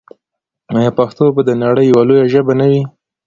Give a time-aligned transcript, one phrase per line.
[0.77, 2.81] آیا پښتو به د نړۍ یوه لویه ژبه نه وي؟